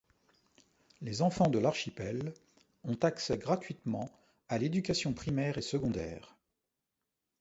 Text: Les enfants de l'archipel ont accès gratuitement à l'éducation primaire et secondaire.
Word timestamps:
Les 1.01 1.21
enfants 1.21 1.47
de 1.51 1.59
l'archipel 1.59 2.33
ont 2.85 2.95
accès 3.03 3.37
gratuitement 3.37 4.09
à 4.49 4.57
l'éducation 4.57 5.13
primaire 5.13 5.59
et 5.59 5.61
secondaire. 5.61 6.35